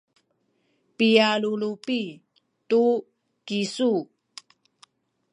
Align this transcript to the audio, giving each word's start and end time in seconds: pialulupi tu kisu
pialulupi 0.97 2.01
tu 2.69 2.83
kisu 3.45 3.91